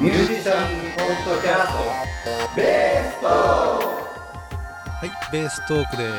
[0.00, 6.12] ミュージシャンポッドキャストベーストはい、ベーストークです。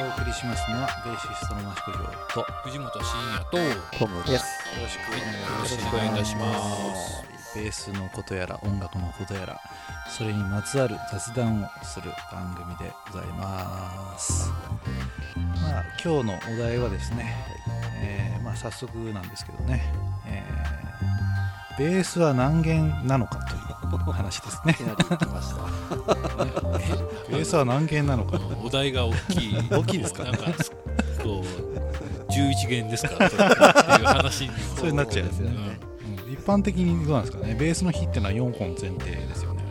[0.00, 1.98] お送りしますのはベーシストの益子亮
[2.34, 4.44] と藤本慎也とよトムです
[4.76, 5.12] よろしく
[5.60, 7.24] ろしくお願いいたします
[7.54, 9.60] ベースのことやら音楽のことやら
[10.10, 14.50] それにまつわる雑談をする番組でございます。
[15.36, 17.36] まあ今日のお題はですね、
[18.02, 19.84] えーまあ早速なんですけどね、
[20.21, 20.21] えー
[21.78, 23.58] ベースは何弦なのかとい
[23.98, 24.76] う話ですね。
[27.30, 28.38] ベースは何弦なのか。
[28.62, 29.56] お題が大きい。
[29.70, 30.42] 大きいですかなんか
[31.22, 33.28] こう11弦ですか？
[33.30, 35.78] とかっていう話にもそうになっちゃうんですよね。
[36.26, 36.32] うん。
[36.32, 37.54] 一般的にどうなんですかね？
[37.54, 39.62] ベースの比っていうのは4本前提ですよね。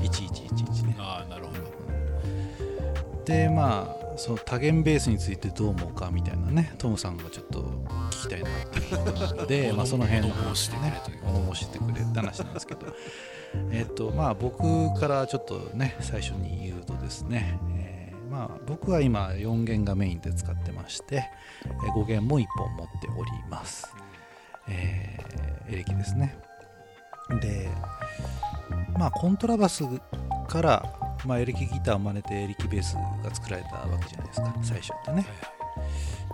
[0.00, 0.96] 1111ね。
[0.98, 3.24] ああなるほど。
[3.24, 6.74] でまあその多弦ベースについてどう思うかみたいなね。
[6.78, 8.50] トムさんがちょっと聞きたいな。
[8.50, 10.28] っていうので まあその辺。
[10.28, 11.24] の物申してくれという。
[11.24, 12.86] 物申してくれって話なんですけど。
[13.70, 21.30] えっとまあ僕からちょっとね最初に言うとですね、えーまあ僕は今4弦がメインで使ってまして
[21.64, 23.94] えー5弦も1本持っております、
[24.68, 26.36] えーエレキですね。
[27.40, 27.70] で
[28.98, 29.84] まあコントラバス
[30.48, 30.84] から、
[31.24, 34.54] まあ、エレキギターを真似てエレキベースが作られたわけじゃないですか。
[34.62, 35.26] 最初ってね。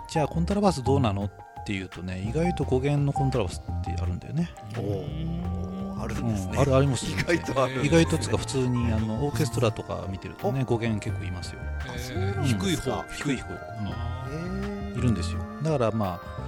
[0.09, 1.31] じゃあコントラバスどうなのっ
[1.63, 4.51] ていうとね意外と5弦のコントラバスってあるんだよね、
[6.01, 6.51] あるんですね。
[6.53, 7.85] うんあるあります意外とある。
[7.85, 11.61] 意外とつうか普通にあのオーケストラとか見てるとね5弦結構いますよ。
[12.09, 12.37] えー。
[12.37, 13.03] うん低い方。
[13.15, 13.53] 低い方、
[14.33, 14.97] うん。
[14.97, 15.39] いるんですよ。
[15.63, 16.41] だからまあ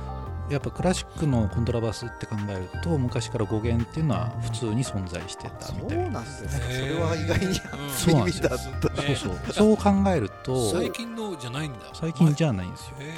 [0.52, 6.50] やっぱクラシックのコントラバスって考えると昔から5弦っていうのは普通に存在してたそみたいうなんですね。
[6.50, 7.54] それは意外にうん
[7.90, 9.16] 初耳だったそう。
[9.16, 9.84] そうそう考
[10.14, 11.80] えると最近のじゃないんだ。
[11.94, 12.96] 最近じゃないんですよ。
[13.00, 13.14] へ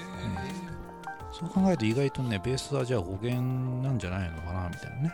[1.37, 5.13] そう考えると意外とねベースはじゃあ5弦なんじゃないのかなみたいなね。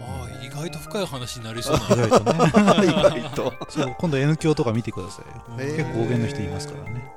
[0.00, 1.76] ーああ意外と深い話になりそう。
[1.76, 2.86] な 意外とね。
[3.18, 3.54] 意外と。
[3.70, 5.64] そう今度 N 響とか見てください。
[5.64, 7.12] 結構5弦の人いますからね。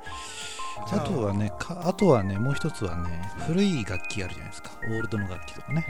[0.90, 1.00] あ。
[1.00, 4.70] とはねかあとはねもう一つはね古い楽器あるじゃないですか。
[4.84, 5.84] オールドの楽器とかね。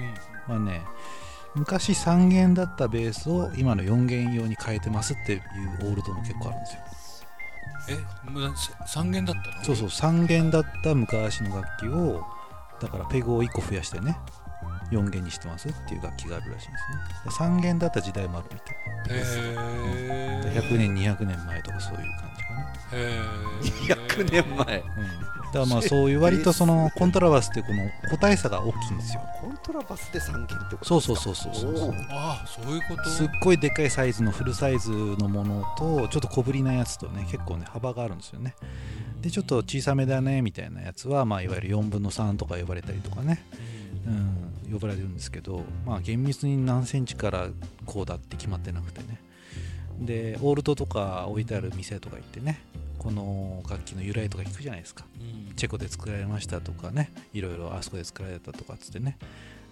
[0.48, 0.56] うん。
[0.56, 0.82] まあね
[1.54, 5.42] 昔3弦だったベースを今の4弦用に変えてますっていう
[5.82, 6.80] オールドも結構あるんですよ。
[7.88, 8.52] えむ
[8.86, 9.64] 三弦だったの？
[9.64, 12.26] そうそう3弦だった昔の楽器を
[12.80, 14.18] だからペグを1個増やしてね
[14.90, 16.78] 4弦にしてますっていう楽器があるらしいんで
[17.30, 17.48] すね。
[17.56, 18.76] 3弦だった時代もあるみたい。
[19.18, 19.22] へ
[20.44, 22.25] え100年200年前とかそういう感
[22.90, 24.56] 200年前。
[24.56, 29.22] うん、だからまあそういう割とそのコントラバスってこの個体差が大きいんですよ。
[29.40, 33.10] コントラバスで3弦ってことそうそうそうそうそうああそういうこと？
[33.10, 38.54] すっごいでっかいサイズのフルサイズのものとちょっと小ぶりなやつとね結構ね幅があるんですよね。
[39.20, 43.44] でちょっと小さめだねみたいなやつはまあいわゆる4分の3とか呼ばれたりとかね、
[44.06, 47.48] うん、呼ばれるんですけどまあ厳密に何センチから
[47.86, 49.20] こうだって決まってなくてね
[50.00, 52.60] でオールドとか置いてある店とか行ってね
[52.98, 55.04] この楽器の由来とか聞くじゃないですか。
[55.20, 55.54] うん。
[55.54, 59.16] チェコで作られましたとかねいろいろあそこで作られたとかっつってね。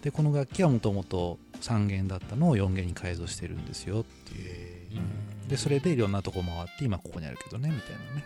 [0.02, 8.24] でこの楽器はもともと3弦だったのを4弦に改造してるんですよっていう、うんでそれでいろんなとこ回って今ここにあるけどねみたいなね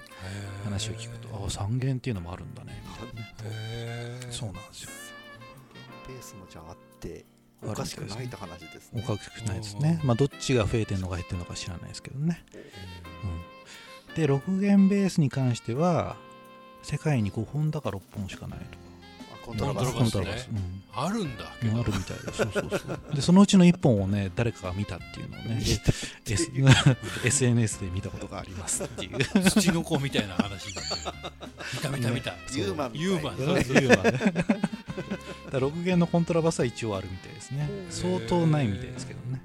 [0.64, 4.26] 話を聞くとあ3弦っていうのもあるんだねみたいなね。
[4.30, 4.90] そうなんですよ。
[6.06, 7.24] ベースもじゃああって
[7.62, 9.04] おかしくないって話ですね。
[9.04, 10.00] おかしくないですね。
[10.04, 12.44] まあどっちが増えてるのか減ってるのか知らないですけどね、
[14.08, 16.16] うん、で6弦ベースに関しては
[16.82, 18.88] 世界に5本だか6本しかないとか。
[19.42, 19.88] あコントラバス
[20.94, 22.76] あるんだうんあるみたいでそうそうそ
[23.12, 23.14] う。
[23.14, 25.60] でそのうちの1本をね誰かが見たっていうのをね
[26.26, 26.50] S
[27.24, 29.18] SNS で見たことがありますっていう。
[29.50, 30.74] 土の子みたいな話見
[31.82, 32.34] た見た見た。
[32.52, 34.58] ユーマンみたいユーマン
[35.50, 37.68] だから6弦のコントラバスは一応あるみたいですね。
[37.88, 39.42] 相当ないみたいですけどね。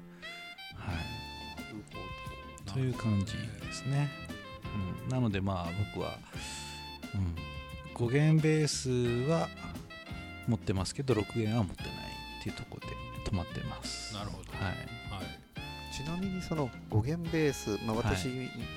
[0.76, 2.70] はい。
[2.70, 4.10] という感じですね、
[5.06, 6.18] うん、なのでまあ僕は、
[7.14, 7.34] うん、
[7.94, 8.90] 5弦ベース
[9.30, 9.48] は
[10.46, 11.92] 持ってますけど6弦は持ってない
[12.40, 12.94] っていうところで
[13.30, 14.12] 止まってます。
[14.12, 14.52] なるほど。
[14.52, 14.62] はい。
[14.66, 15.44] はい。
[15.94, 18.16] ちなみにその5弦ベース、まあ、はい。
[18.16, 18.28] 私、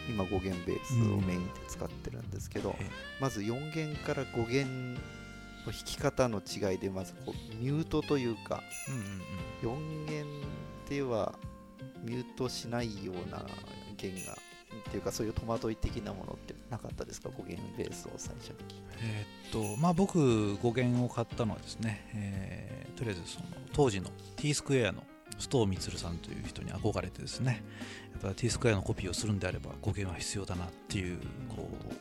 [0.07, 2.89] 今5弦ベースをメインで使ってるんですけど、え
[3.19, 4.99] まず4弦から5弦の
[5.71, 10.25] 弾き方の違いでまずこうミュートというかうんうんうん4弦
[10.89, 11.33] では
[12.03, 13.45] ミュートしないような
[13.97, 18.55] 弦がっていうかそういう戸惑い的なものってなかったですか？5弦ベースを最初に
[19.01, 25.03] えーっとまあ僕5弦を買ったのはですね、えーとりあえずその当時の T スクエアの
[25.37, 27.61] 須藤満さんという人に憧れてですね
[28.13, 31.93] やっぱ T スクエアのコピーをするんであれば5弦は必要だなっていうこう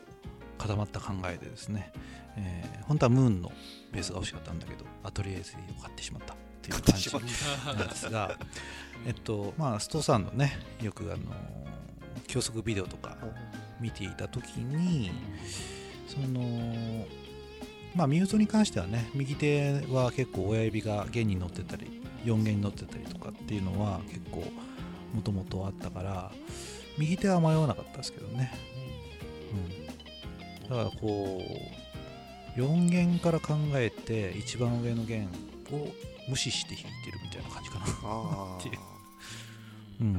[0.57, 1.91] 固まった考えでですね、
[2.35, 3.51] えー本当はムーンの
[3.91, 6.33] ベースが欲しかったんだけどアトリエ SE を買ってしまった。
[6.33, 7.11] っっていう感じ
[7.65, 8.37] なんですが、
[9.05, 11.17] えっとまあ、ストさんのねよくあの
[12.27, 13.17] 教則ビデオとか
[13.79, 15.11] 見ていた時に
[16.07, 17.05] その
[17.95, 24.43] まあミュートに関してはね右手は結構親指が弦に乗ってたり4弦に乗ってたりとかっていうのは結構
[25.13, 26.31] もともとあったから
[26.97, 28.76] 右手は迷わなかったですけどね、うん、
[30.69, 31.41] だからこ
[32.55, 35.27] う4弦から考えて一番上の弦
[35.71, 35.87] を
[36.27, 37.85] 無視して弾いてるみたいな感じかな。
[38.03, 38.75] あっていう。
[38.75, 38.81] あ
[40.01, 40.13] うん。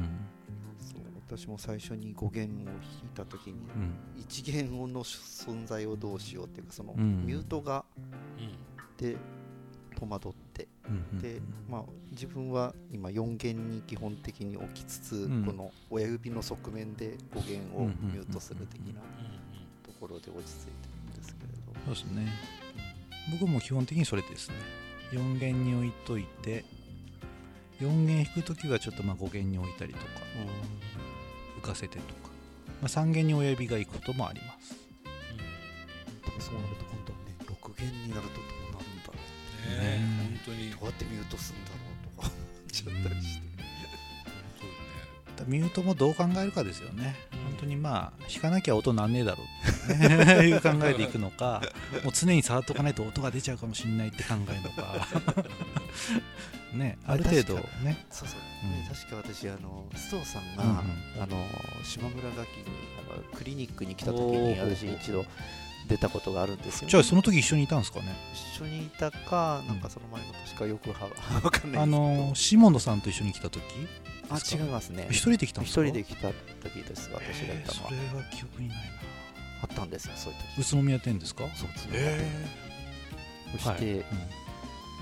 [0.79, 2.77] そう私も最初に5弦を弾い
[3.13, 3.95] た時にうん。
[4.27, 7.25] 1弦の存在をどうしようっていうかそのうん。
[7.25, 7.85] ミュートが
[8.37, 8.55] うん。
[8.97, 9.17] で
[9.99, 10.67] 戸惑って
[11.21, 15.45] でまあ自分は今4弦に基本的に置きつつうん。
[15.45, 19.01] この親指の側面で5弦をミュートする的な
[19.99, 21.95] ころで落ち着いてるんですけれど。
[21.95, 22.31] そうですね。
[23.31, 24.55] 僕も基本的にそれですね。
[25.11, 26.63] 4弦に置いといて
[27.81, 30.05] 4弦弾くときはちょっとまあ5弦に置いたりとか
[31.57, 32.29] 浮かせてとか、
[32.81, 34.75] まあ、3弦に親指が行くこともあります。
[36.25, 39.21] でもそうなると今度はね6弦になるとどうなるんだろうね。
[39.67, 39.99] え。
[40.17, 40.71] 本当に。
[40.71, 41.77] どうやってミュートするんだろ
[42.13, 42.31] うとか。
[42.71, 43.49] ちゃったりして。
[45.37, 47.15] だミュートもどう考えるかですよね。
[47.31, 49.47] 本当にまあ弾かなきゃ音なんねえだろう
[50.43, 51.61] いう考えでいくのか
[52.03, 55.07] もう常に触っとかないと音が出ちゃうかもしれないって考えるのか。
[56.73, 58.05] ねある程度ね。
[58.11, 58.71] そうそう、うん。
[58.71, 60.77] ね確か私あの須藤さんが、うんうん。
[61.23, 61.45] あの
[61.83, 62.65] 島村楽器に
[63.11, 65.25] あのクリニックに来た時おにー私一度
[65.87, 68.13] 出たことがあるんですよ、じゃあその時一緒にいたんですかね？
[68.55, 71.09] 一緒にいたかなんかその前の年かよくは
[71.43, 73.63] わかんないあのシモンドさんと一緒に来た時？
[74.29, 75.07] あ違いますね。
[75.09, 75.85] 一人で来たんで一すか？
[75.85, 76.27] 人で来た
[76.61, 77.89] 時です私がいえーたのは。
[77.89, 78.83] それが記憶にないな
[79.61, 80.67] あったんですよそういう時。
[80.67, 81.43] 宇都宮店ですか？
[81.55, 81.91] そうですね。
[81.95, 82.47] え
[83.53, 83.83] そして、はい。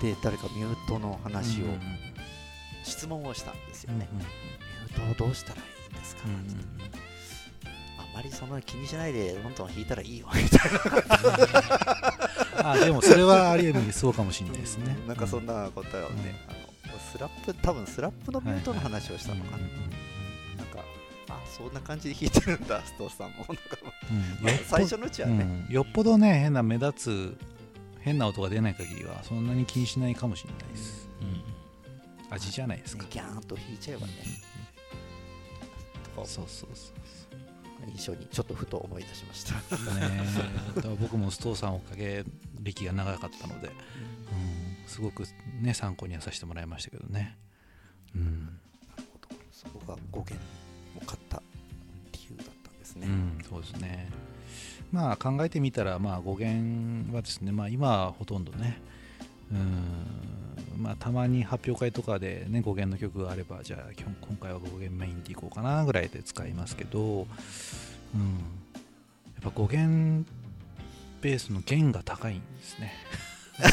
[0.02, 1.82] で誰かミュートの話を、うんうん
[2.84, 6.46] 質問をしたんですようんね、ミュートをどうしたらいいんですか、うんうんうん。
[8.00, 10.72] あんまりそんな気にしないでどんどん弾いたらいいよみたい
[12.64, 14.96] なあでもそれはありえるそうかもしれないですね。
[15.02, 15.08] うん。
[15.08, 19.90] なんかそんな答えをね、あのスラップ多分スラップのミュートの話をしたのかな、うんうんうん
[20.58, 20.80] なんか
[21.30, 23.40] あそんな感じで弾いてるんだストーさんも。
[23.40, 23.54] なんか、
[24.66, 25.74] 最初のうちはね、うん。
[25.74, 26.94] よっぽどね変な目立
[27.36, 27.38] つ
[28.02, 31.08] 変な音が出ない限りはそんなに気にしないかもしれないです。
[32.30, 33.04] 味じゃないですか。
[33.04, 34.14] ねギャーンと弾いちゃえばね、
[36.16, 36.92] とかそうそうそ
[37.90, 42.24] 印象にちょっとふと思い出しました、うね僕もストーさんおかげ
[42.62, 43.74] 歴が長かったので、うん、
[44.88, 45.24] すごく
[45.62, 47.38] ね参考にはさせてもらいましたけどね。
[48.16, 48.60] うん、
[49.52, 50.38] そこが5弦
[53.50, 54.10] そうですね。
[54.92, 58.80] まあ考えてみたらまあ語源はですねまあ今はほとんどね
[59.52, 67.28] うんまあたまに発表会とかでね語源の曲があればじゃあ今今回は語源メインでいこうかなぐらいで使いますけどうんや
[69.42, 70.26] っぱ語源
[71.22, 72.94] ベースの弦が高いんですね。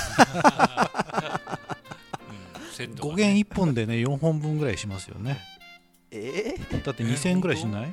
[3.00, 5.38] 語源1本でね4本分ぐらいしますよね。
[6.10, 6.84] えー？
[6.84, 7.92] だって2000円ぐらいしない？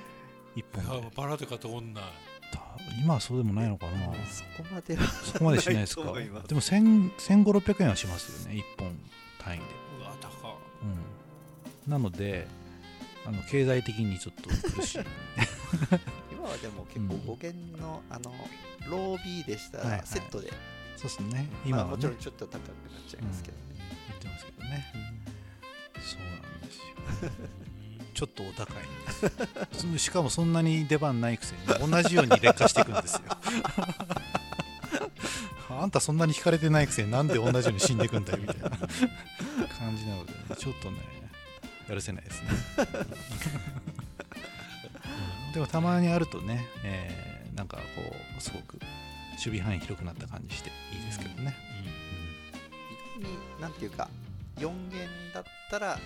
[0.55, 1.11] 1本で。
[1.15, 2.01] バラとかとこんな
[2.51, 2.61] た
[3.01, 4.13] 今はそうでもないのかな。
[4.25, 6.03] そこまではそこまでしないですか？
[6.03, 8.97] でも1000 1500円はしますよね1本
[9.39, 9.63] 単位で、
[9.99, 10.55] うわ高っ。
[11.85, 12.47] うん、なので
[13.25, 14.99] あの経済的にちょっと苦しい。
[16.31, 18.33] 今はでも結構うん5弦のあの
[18.89, 19.99] ロー B でしたはいはい。
[19.99, 20.49] らセットで、
[20.97, 21.47] そうですね。
[21.51, 21.91] まあ、今はね。
[21.91, 23.63] もちろんちょっと高くなっちゃいますけどね、
[24.09, 24.85] 言ってますけどね。
[26.01, 27.31] そうなんですよ
[28.21, 28.77] ちょっとお高い。
[29.99, 33.21] しかもそんなに出番ないくせに同じように劣化していくんですよ。
[35.81, 38.69] あんたそんなに引かれてないくせになんで同じように死んでいくんだよみたいな。
[38.77, 40.99] 感じなので、ちょっとね
[41.89, 42.49] やるせないですね。
[45.47, 45.53] うん。
[45.53, 47.83] でもたまにあるとね、えーなんかこ
[48.37, 48.77] うすごく
[49.31, 51.55] 守備範囲広くなった感じしていいですけどね、
[53.19, 54.07] 意外になんていうか
[54.57, 55.99] 4弦だったら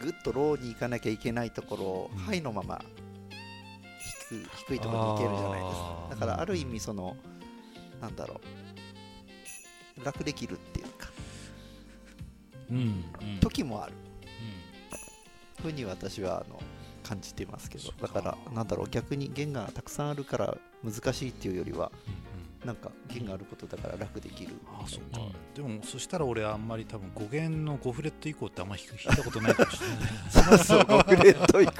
[0.00, 2.18] ぐっとローに行かなきゃいけないところを、うん。
[2.18, 2.80] ハイのまま
[4.28, 5.74] 低く低いところに行けるじゃないです。
[5.74, 7.16] かだからある意味その
[8.00, 8.40] なんだろ
[10.00, 10.04] う。
[10.04, 11.08] 楽できるっていうか。
[12.70, 12.82] うんうん。
[12.82, 13.94] うん時もある。
[15.60, 16.62] ふうに私はあの
[17.02, 17.92] 感じていますけど。
[18.00, 18.88] だからなんだろう。
[18.88, 21.90] 逆に弦がたくさんあるから難しいっていうよりは
[22.68, 24.54] なんか弦があることだから楽できる。
[24.66, 30.58] ああそうんでもそしたら俺あんまり多分5弦の5フレット以降ってあんまり弾いたことないかもしれない。
[30.58, 31.72] そうそう5フレット以降。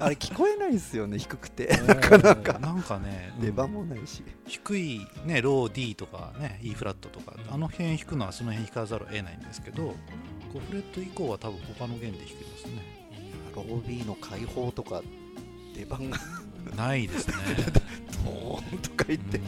[0.00, 1.68] あれ聞こえないですよね低くて。
[1.86, 2.58] なかなか。
[2.58, 3.44] なんかね、うん。
[3.44, 4.24] 出番もないし。
[4.48, 9.94] 低いねロー D とかね E フラットとかあの辺弾くのはその辺弾かざるを得ないんですけど
[10.52, 13.02] 5フレット以降は多分他の弦で弾けますね。
[13.54, 15.02] ロービーの解放とか
[15.76, 16.18] 出番が。
[16.76, 17.34] ないですね。
[18.24, 19.44] ドーンとか言ってうん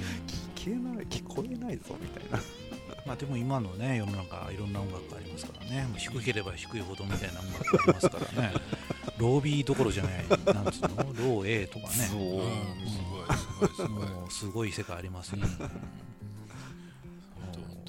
[0.65, 2.39] 聞けない聞こえないぞみたいな。
[3.05, 5.83] まあでも今のね世の中いろんな音楽がありますからね。
[5.85, 8.55] もう低ければ低いほどみたいな音楽がありますからね。
[9.19, 10.97] ロービーどころじゃないなんつうの？
[10.97, 11.93] ロー A とかね。
[11.93, 12.53] そううん
[12.89, 13.91] すごいすごいすごい。
[14.09, 15.43] もうすごい世界ありますね、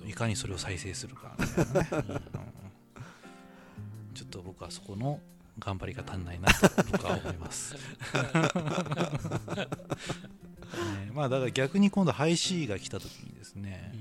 [0.05, 2.01] いかにそれを再生するかみたいなね、うん。
[4.13, 5.21] ちょっと僕はそこの
[5.59, 7.79] 頑張りが足んないなと僕は思います、ね
[11.15, 13.93] まあだから逆に今度ハイ C が来た時にですね、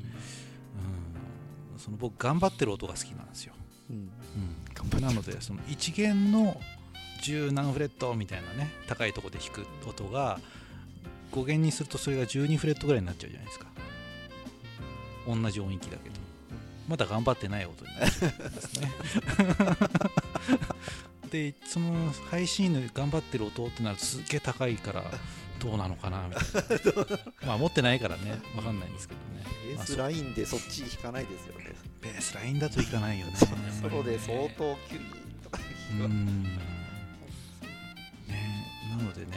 [1.73, 3.55] うん、その僕頑張ってる音が好きなんですよ、
[3.89, 4.11] うん。
[4.95, 6.61] うん、なのでその1弦の
[7.23, 10.41] 10何フレットみたいなね高いところで弾く音が
[11.33, 13.67] 5弦にするとそれが12フレットぐらいになっちゃうじゃないですか。
[15.27, 16.17] 同じ音域だけど。
[16.89, 18.93] まだ頑張ってない音になっちゃうんですね
[21.35, 25.03] でそのハイ C の頑張ってる音ってなるとすっげえ高いから
[25.59, 27.19] どうなのかなみたいな。
[27.49, 29.45] まあ持ってないからね分かんないんですけどね。
[29.67, 31.75] ベースラインでそっち弾かないですよね。
[32.01, 33.33] ベースラインだといかないよね。
[33.83, 35.59] ソロで相当キュリーとか
[35.91, 36.45] うん。
[36.45, 36.51] ね
[38.97, 39.33] なのでね、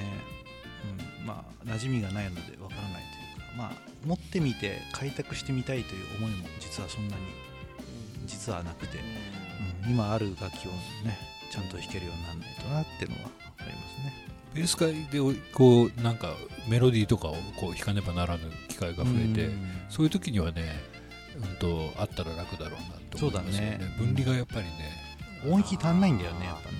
[1.19, 3.03] うん、まあ馴染みがないのでわからない
[3.35, 3.71] というかまあ
[4.05, 7.23] 持ってみて開拓してみたいという思いも実はそんなに
[8.27, 8.99] 実はなくて、
[9.83, 10.69] うん、今ある楽器を
[11.03, 14.13] ねちゃんと弾けるようにならないとなっていうのはありますね。
[14.53, 15.19] ベース界で
[15.53, 16.35] こうなんか
[16.67, 19.67] メロディーとかをこう弾かねばならぬ機会が増えて、うん。
[19.89, 20.73] そういう時にはね、
[21.35, 23.79] うん、とあったら楽だろうなと思いますよね。
[23.81, 23.95] そうだね。
[23.97, 24.71] 分離がやっぱりね
[25.45, 26.77] 音域足んないんだよねやっぱね。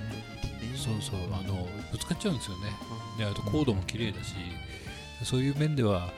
[0.76, 2.70] そうそうあのぶつかっちゃうんですよね。
[3.18, 4.34] であとコードも綺麗だし、
[5.24, 6.10] そういう面では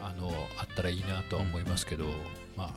[0.00, 2.04] あのあったらいいなとは思いますけど、
[2.56, 2.70] まあ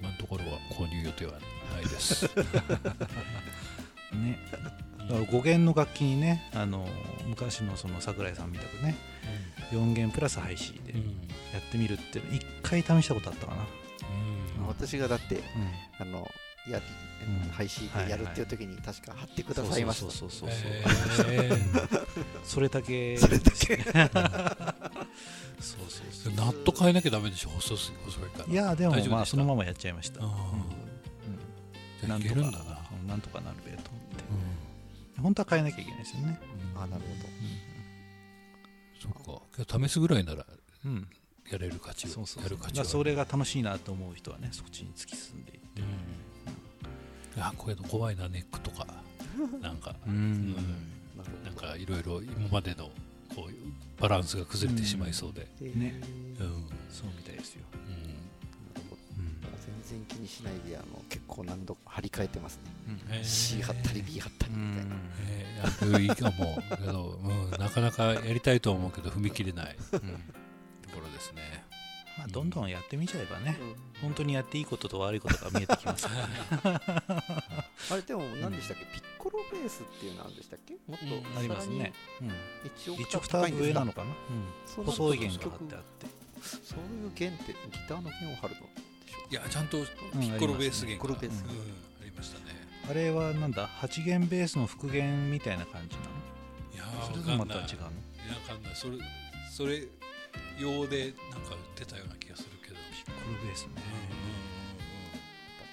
[0.00, 1.32] 今のところは購入予定は
[1.72, 2.28] ないです。
[4.16, 4.38] ね。
[4.52, 6.86] だから5弦の楽器にねあの
[7.26, 8.96] 昔のその桜井さんみたくね
[9.72, 11.00] 4弦プラスハイ C でうん。
[11.52, 13.62] やってみるっていうの一回試したことあったかな、
[14.60, 14.66] うん。
[14.68, 15.42] 私がだってうん。
[15.98, 16.28] あの
[16.68, 16.84] やり
[17.44, 17.50] うん。
[17.50, 20.10] 配信でやるっていう時に確か貼ってくださいました。
[20.10, 20.58] そうそうそう
[21.16, 21.50] そう、え
[22.44, 23.16] それだけ。
[23.16, 23.76] それだけ。
[25.60, 28.46] そうそうそうーナット変えなきゃダメでしょ細す細いから。
[28.46, 30.30] いやでもまあそのままやっちゃいました、うん。
[30.30, 32.58] じゃあなんとかいけるんだ
[33.02, 34.24] な、うんとかなるべと思って。
[35.20, 36.38] 本当は変えなきゃいけないですよね。
[36.76, 37.02] あなる
[39.00, 39.12] そっ
[39.66, 39.80] か。
[39.80, 40.46] 試すぐらいなら
[40.84, 41.08] うん、うん
[41.50, 42.70] やれる価値をそうそうやる価値は。
[42.70, 45.80] だからそれが楽しいなと思う人はねそっちに突き進んでいって。
[45.80, 45.84] い
[47.38, 48.86] やこういうの怖いなネックとか。
[49.60, 50.54] なんか、う うん。
[51.16, 51.30] ほど。
[51.44, 52.90] なんかいろいろ今までの
[53.34, 56.00] こういうバランスが崩れてしまいそうで、どね。
[56.38, 56.68] うん。
[56.90, 58.98] そうみたいですよ、なるほど。
[59.18, 59.36] うん。
[59.88, 62.96] 全然気にしないであの結構何度か張り替えてますね。
[63.10, 63.24] へー。
[63.24, 65.00] C 貼ったり B 貼ったりうみたいな、ん。
[65.20, 69.76] えー、いやいいかもけど、うん、なかなかやりたいとは思うけど踏み切れない。
[69.90, 70.00] とこ
[71.00, 71.64] ろですね。
[72.18, 73.74] まあ、どんどんやってみちゃえばね、うん。
[74.02, 80.74] 本当にやっていいことと悪いことが見えてきます あれでも何でしたっけ、ピッコロベースっていうのあるんでしたっけ？
[80.86, 81.38] もっとうん。
[81.38, 84.14] ありますね、うん、さらに1オク一んですか上なのかな、
[84.66, 86.06] そううん、細い弦が貼曲ってあって。
[86.42, 87.56] そういう弦ってギ
[87.88, 88.60] ターの弦を張るの？
[88.60, 91.52] でしょいやちゃんとピうんッコロベース弦が、ピッコロベースうんあ
[92.04, 92.44] りましたね。
[92.90, 96.08] あれはなんだ？8弦ベースの復弦みたいな感じなの？
[96.74, 97.66] いやそれとまた違うの？
[97.66, 97.70] い
[98.26, 98.74] やわかんない。
[98.74, 98.98] それ
[99.50, 99.86] それ
[100.58, 103.82] 用でなんか売ってたような気がするけど、ピッコロベースね。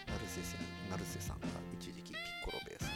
[0.08, 0.60] 成瀬さん
[1.00, 1.48] 成瀬さんが
[1.80, 2.90] 一時期ピッコロベースっ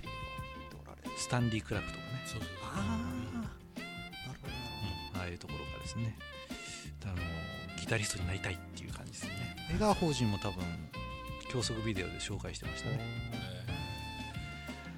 [0.00, 2.48] ていうのを言っておられるスタンディ・クラフとかねそうそう。
[2.64, 5.20] ああなるほど。
[5.20, 6.16] ああいうところがですね。
[7.04, 7.20] あのギ
[7.90, 9.30] タリストになりたいっていう感じですね。
[9.74, 10.62] 江川法人も多分
[11.50, 13.00] 教則ビデオで紹介してましたね。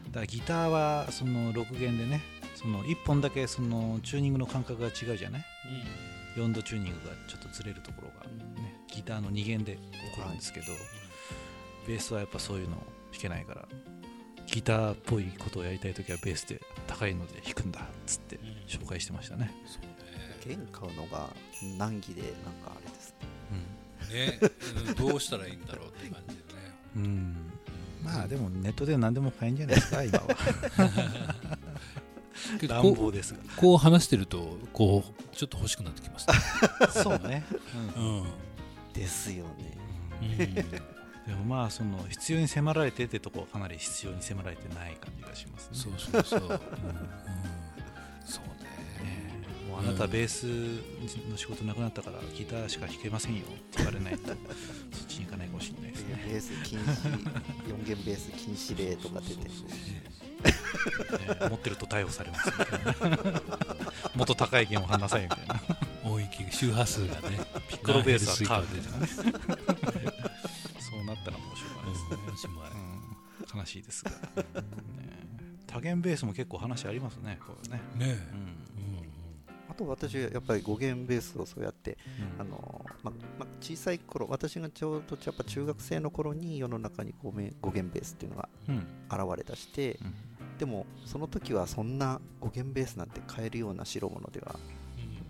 [0.09, 2.21] だからギターはその6弦でね
[2.55, 5.45] その1本だけそのチューニングの感覚が違うじゃない
[6.37, 8.27] ？4度チューニングがちょっとずれるところが、
[8.63, 9.79] ね、ギターの2弦で起
[10.21, 10.67] こるんですけど、
[11.87, 12.79] ベースはやっぱそういうのを
[13.13, 13.69] 弾けないから
[14.47, 18.43] ギターっぽいことをやりたい時はベースで高いので弾くんだっつってうん。
[18.67, 19.83] 紹介してましたね、そう
[20.45, 21.29] 弦買うのが
[21.79, 23.33] 難儀でなんかあれですね。
[24.13, 24.39] ねね、
[24.89, 26.49] うんどうしたらいいんだろうって感じでね。
[26.97, 27.37] うん、うん、
[28.05, 30.27] まあでもネットで何でも買えんじゃないですか 今は。
[32.69, 33.41] 乱暴ですが。
[33.57, 36.35] こう話してるとこうちょっと欲しくなってきますね、
[37.03, 37.45] そうね、
[37.97, 38.23] うん。
[38.23, 38.31] うん。
[38.93, 39.77] ですよね。
[41.27, 45.79] でもまあその必要に迫られてってとこはかなり必要に迫られてない感じがしますね。
[45.79, 46.51] そうそうそう、うん。
[46.51, 46.59] うん。
[48.25, 48.72] そうねね
[49.73, 50.45] もうあなたベース
[51.31, 53.41] の仕事なくなったからギターしか弾けませんよ。
[53.41, 54.29] って言われないと
[54.93, 56.23] そっちに行かないかもしれないですね。
[56.27, 59.45] ベベース禁止4弦ベース禁止令とか出て。
[59.45, 59.49] ね。
[61.49, 63.17] 持ってると逮捕されますみたいな。
[64.15, 65.63] もっと高い弦を離さえみたいな。
[66.05, 67.39] 音域周波数がね
[67.69, 72.55] ピッコロベースはカーブ出でてますそうなったらもうしょうがないですね、
[73.55, 74.17] うん、悲しいですが、ね、
[75.67, 78.35] 多弦ベースも結構話ありますねこれね、ねえ。
[78.35, 78.72] うん
[79.73, 81.97] あと私やっぱり5弦ベースをそうやって
[82.39, 82.41] うん。
[82.41, 88.77] あのまま小さい頃私がちょうどやっぱ中学生の頃に世の中に5弦 ,5 弦ベースっていうのがうん。
[89.11, 90.59] 現れ出してうん。
[90.59, 94.57] でもその時はそんな5弦ベースなんて買えるような代物では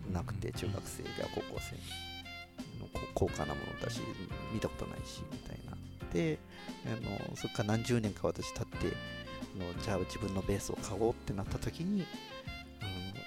[0.08, 0.12] うん。
[0.12, 1.76] なくて中学生や高校生
[2.80, 4.00] のこ高価なものだし
[4.52, 5.76] 見たことないしみたいな。
[6.12, 6.38] で
[6.84, 6.90] あ
[7.30, 8.96] のそれから何十年か私経って
[9.56, 12.04] あのじゃあ自分のベースを買おうってなった時に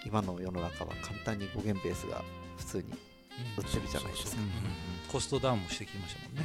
[0.05, 2.23] 今の世の中は簡単に5弦ベースが
[2.57, 2.83] 普通に
[3.57, 4.41] 売ってるじゃないですか。
[4.41, 4.53] うんうんう。
[4.53, 4.53] ん。
[5.11, 6.43] コストダウンもしてきましたもんね、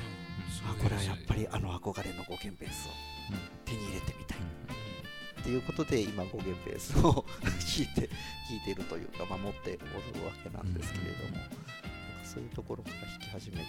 [0.66, 2.90] あこれはやっぱりあの憧れの5弦ベースを
[3.64, 4.38] 手に入れてみたい。
[5.40, 7.22] っていうことで今5弦ベースを弾
[7.82, 8.08] いて
[8.48, 11.56] 弾いているというか、まあ、持っておるわけなんですけれども、なんか
[12.22, 13.64] そういうところから弾き始めて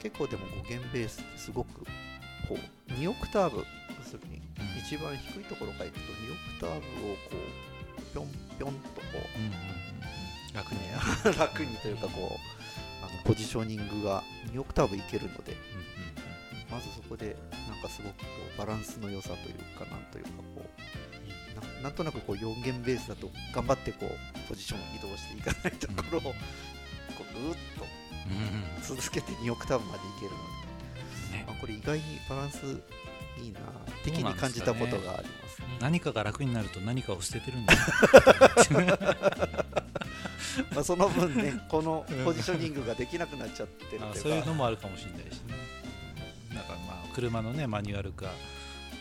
[0.00, 1.84] 結構でも5弦ベースってすごく
[2.48, 2.56] こ
[2.88, 4.78] う2オクターブ要するにうん。
[4.80, 7.67] 一番低いところからいくと2オクターブをこう
[8.12, 10.94] ぴょんぴょんとこううんうんうん楽にね。
[11.38, 12.38] 楽にというかこ
[13.02, 14.22] うあのポジショニングが
[14.52, 15.56] 2オクターブいけるので
[16.70, 17.36] まずそこで
[17.68, 18.24] なんかすごくこ
[18.54, 26.34] うバランスの良さというかなんというかこうななんとなくこう4弦ベースだと頑張ってこうポジションを移動していかないところをこ
[27.36, 27.56] うぐーっ
[28.28, 30.36] うんうんと続けて2オクターブまでいけるの
[31.32, 31.46] で、ね。
[31.48, 32.80] あこれ意外にバランス
[33.42, 33.60] いいな
[34.04, 35.62] 的に感じたことがあります。
[35.80, 37.74] 何かが楽になると何かを捨ててるんだ。
[37.74, 37.78] よ
[40.74, 44.28] まあその分ねこのポジショニングができなくなっちゃってるあというか。
[44.28, 45.54] そういうのもあるかもしれないしね。
[46.54, 48.30] なんかまあ車のねマニュアルか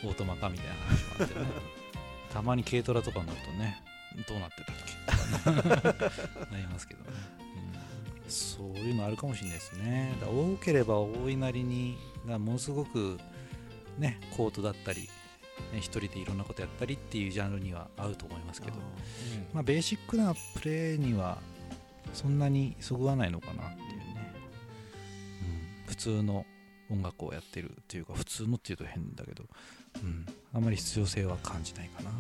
[0.03, 1.45] オートマかみたいな話もあってね。
[2.33, 3.81] たまに軽トラとかになるとね
[4.27, 4.75] どうなってたっ
[6.45, 6.51] け？
[6.51, 7.17] なりますけどね、
[8.25, 10.13] うん、そういうのあるかもしれないですね。
[10.23, 13.17] 多ければ多いなりにものすごく
[13.97, 15.10] ねコートだったり
[15.73, 18.77] ね一人でいろんなことやったりっていうジャンルには合うと思いますけど。
[19.53, 21.38] まあ、ベーシックなプレーには
[22.13, 24.33] そんなにそぐわないのかなっていうね、
[25.86, 26.45] うん、普通の
[26.89, 29.45] 音楽をやってるっていうか普通のっていうと変だけど、
[30.01, 32.12] うん、あんまり必要性は感じないかな、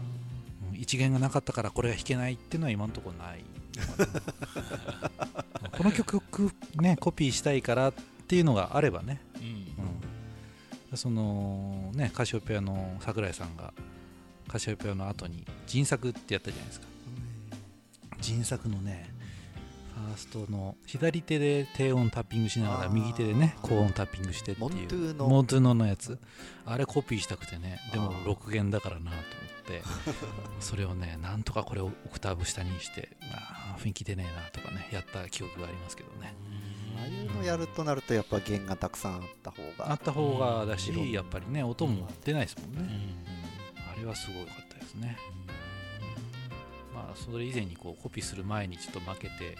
[0.71, 3.43] うん、一弦がなかったからこれが弾けないっていうのは今のところない
[5.77, 6.21] この曲
[6.81, 7.93] ねコピーしたいからっ
[8.27, 9.26] ていうのがあればね、うん、
[10.95, 13.73] そのねカシオペアの桜井さんが
[14.47, 16.87] カシオペアの後に人作ってやったじゃないですか。
[18.21, 19.09] 人作のね
[19.95, 25.27] ファーストの左手で低音タッピングしながら右手でね高音タッピングしてっていうモントゥーの。
[25.27, 26.17] モントゥーノのやつ。
[26.65, 29.23] あれコピーしたくてねでもあー6弦だからなと思っ
[29.65, 29.83] て
[30.59, 36.33] それをねなんとかこれをオクターブ下にしてあー雰囲気出ねえなとかねやった記憶がありますけどね
[36.97, 39.91] ああいうのやるとなるとやっぱ弦がたくさんあった方が。
[39.91, 41.11] あった方がだしうん。
[41.11, 43.37] やっぱりね音も出ないですもんね、うんうん
[43.97, 45.17] あれはすごかったですね。
[46.93, 49.57] まあそれ以前にこうコピーする前にちょっと負けて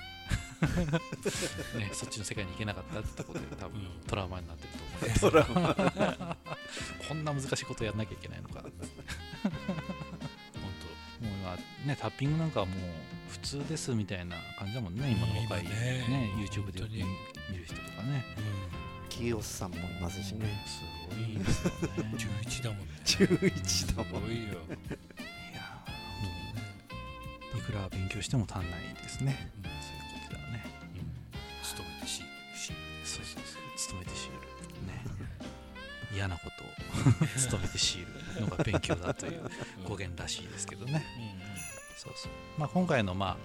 [1.78, 4.69] ね、そっちの世界に行けなかったってことで多分うんトラウマになってる
[5.19, 6.38] と思いますド ラマ。
[7.08, 8.71] こんな難しいことやんなきゃいけないのかもう
[11.21, 12.78] 本今ねタッピングなんかはもう
[13.29, 15.75] 普通ですみたいな感じだもんね今の若い今ね。
[16.09, 17.03] ね YouTube で本当に。
[17.49, 18.25] 見る人とかね。
[19.09, 20.45] キヨスさんもいますしね。
[20.65, 21.77] すごいですよね。
[22.45, 22.85] 当11だもんね。
[23.05, 24.43] 11だもんすごいよ。
[24.43, 29.51] いやーいくら勉強しても足んないですね。
[29.57, 29.63] うん。
[29.63, 30.65] そういうことだね。
[31.63, 32.23] 勤めてしし
[33.03, 33.77] そうそうそう。
[33.77, 35.03] 勤めて強いるね。
[36.13, 36.67] 嫌なことを。
[37.37, 39.41] 勤めて強いるのが勉強だという
[39.85, 41.05] 語源らしいですけどね
[42.08, 43.38] そうそう、まあ、今回の、まあ、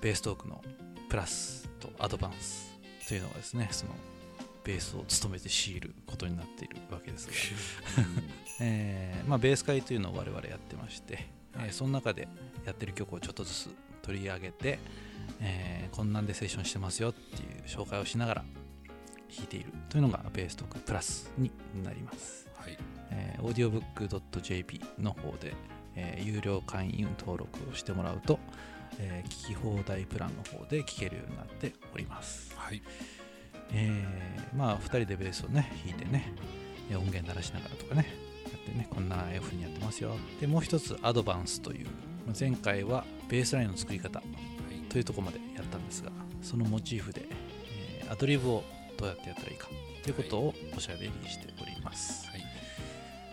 [0.00, 0.62] ベーストークの
[1.08, 3.92] プラスとアドバンスというのがですねその
[4.64, 8.04] ベースを務めて強いることになっているわけですが、
[8.60, 12.28] えーまあ、ベース会というのを我々やってまして、えーその中で
[12.64, 13.70] やってる曲をちょっとずつ
[14.02, 14.78] 取り上げて、
[15.40, 18.44] えーこんなんでセッションしてますよっていう紹介をしながら
[19.34, 21.50] 弾いているというのがベーストークプラスに
[21.84, 22.48] なります。
[22.56, 22.76] はい。
[23.10, 25.54] えー、audiobook.jp の方で、
[25.96, 28.38] えー有料会員登録をしてもらうと、
[28.98, 32.54] えー聞き放題プランの方で聴けるようになっております。
[32.56, 32.82] はい。
[33.72, 36.32] えーまあ2人でベースをね弾いてね
[36.90, 38.06] えー音源鳴らしながらとかね
[38.52, 40.16] やってねこんな風にやってますよ。
[40.40, 41.86] でもう一つアドバンスという
[42.26, 44.22] まあ前回はベースラインの作り方
[44.88, 46.10] というところまでやったんですが
[46.42, 47.22] そのモチーフで、
[47.70, 48.62] えーアドリブを
[48.96, 49.68] どうやってやったらいいか
[50.04, 52.40] ということをおしゃべりしております、はい。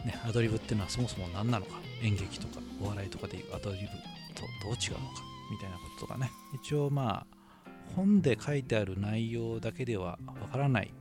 [0.04, 3.88] ね、アドリブっていうのはそもそも何なのか演劇とかお笑いとかでいうアドリブ
[4.36, 6.30] とどう違うのかみたいなこととかね。
[6.54, 10.94] 一応まあ本で書いてある内容だけではわからない。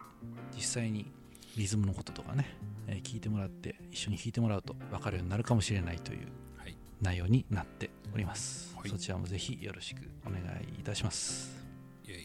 [0.55, 1.11] 実際に
[1.57, 2.47] リズムのこととかね、
[2.87, 8.88] えー聞いてもらって一緒に弾いてもらうと分かるようになるかもしれないというはい内容になっております、はい。
[8.88, 10.41] そちらもぜひよろしくお願
[10.77, 11.51] いいたします。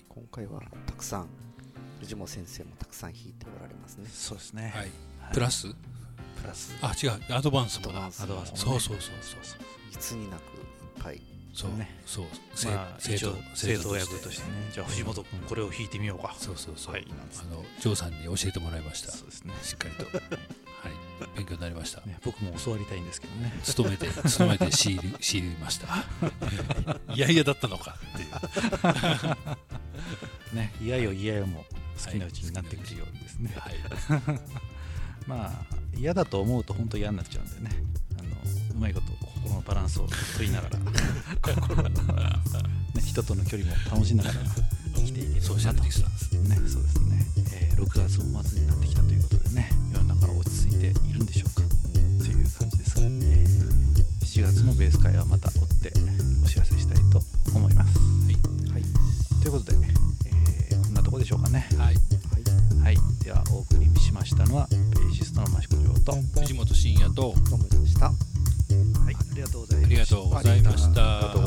[0.09, 1.27] 今回はたくさん
[1.99, 4.07] 藤本先生もたくさん弾いておられますね。
[4.11, 4.71] そうですね、はい。
[4.81, 4.91] はい。
[5.33, 5.69] プラス？
[5.69, 5.75] プ
[6.47, 7.33] ラスあ違う。
[7.33, 7.91] アドバンスも。
[7.91, 8.63] だアドバンスアドバンスもね。
[8.63, 9.59] そうそうそうそうそう。
[9.93, 10.43] いつになくい
[10.99, 11.21] っぱい
[11.53, 11.71] そう。
[11.71, 12.69] ねそう生
[13.77, 14.69] 徒役としてね。
[14.71, 16.35] じゃあ藤本君これを弾いてみようか。
[16.37, 19.11] そうそうそう、はいあのジョーさんに教えてもらいました。
[19.11, 19.53] そうですね。
[19.63, 20.05] しっかりと。
[20.17, 20.27] はい。
[21.35, 22.01] 勉強になりました。
[22.01, 23.59] ね僕も教わりたいんですけどね。
[23.63, 25.87] 勤めて勤めて仕入り 仕入りました。
[27.13, 27.97] いやいやだったのか。
[27.97, 28.25] ってい
[30.53, 31.65] うねいやよいやよも
[32.05, 33.75] 好きなうちになってくるようですね、はい。
[35.25, 37.75] まあ嫌だと思うと本当嫌になっちゃうんでね。
[38.19, 38.29] あの
[38.75, 40.77] うまいこと心のバランスを取りながら。
[42.93, 44.39] ね、人との距離も保ちながら
[44.95, 46.55] 生きていけるソーシャルディスタンスね。
[46.67, 51.61] そうですね、えー6月も末になってきたということでね世の中は落ち着いているんでしょうか。
[51.63, 51.97] と
[52.31, 53.57] いう感じですが、えー
[54.27, 55.93] 7月のベース会はまた追って
[56.43, 57.21] お知らせしたいと
[57.55, 57.99] 思います。
[58.71, 58.83] はい。
[59.41, 59.77] ということで、
[60.25, 61.67] えーこんなとこでしょうかね。
[61.77, 61.95] はい。
[62.83, 62.97] はい。
[63.23, 64.66] ではお送りしましたのは
[66.07, 67.33] とは藤本慎也と。
[67.49, 68.07] どうもでした。
[68.07, 71.17] いありがとうございありがとうございました。
[71.17, 71.46] ありがとうご